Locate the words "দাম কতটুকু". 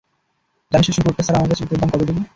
1.81-2.21